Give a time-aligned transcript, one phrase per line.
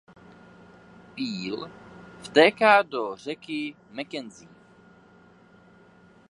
[1.15, 1.69] Peel
[2.23, 4.49] vtéká do řeky Mackenzie.